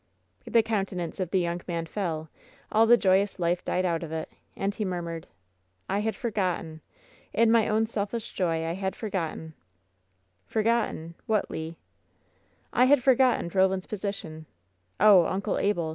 [0.47, 2.27] The countenance of the young man fell,
[2.71, 5.27] all the joyous life died out of it, and he murmured:
[5.87, 6.81] "I had forgotten!
[7.33, 9.53] In my own selfish joy I had for gotten/"
[10.47, 11.13] "Forgotten?
[11.27, 11.75] What, Le?"
[12.73, 14.47] "I had forgotten Roland's position.
[14.99, 15.89] Oh, Uncle Abel!